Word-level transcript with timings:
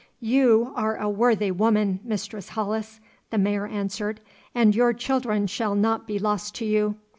'You 0.19 0.71
are 0.75 0.97
a 0.97 1.07
worthy 1.07 1.51
woman, 1.51 1.99
Mistress 2.03 2.49
Hollis,' 2.49 2.99
the 3.29 3.37
Mayor 3.37 3.67
answered, 3.67 4.19
'and 4.55 4.73
your 4.75 4.93
children 4.93 5.45
shall 5.45 5.75
not 5.75 6.07
be 6.07 6.17
lost 6.17 6.55
to 6.55 6.65
you. 6.65 6.95